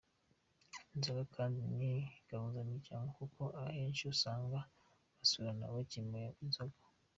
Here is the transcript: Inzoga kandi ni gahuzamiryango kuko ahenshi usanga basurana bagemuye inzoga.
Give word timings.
Inzoga 0.95 1.23
kandi 1.35 1.59
ni 1.77 1.91
gahuzamiryango 2.27 3.07
kuko 3.19 3.41
ahenshi 3.65 4.01
usanga 4.13 4.57
basurana 5.17 5.73
bagemuye 5.75 6.29
inzoga. 6.43 6.79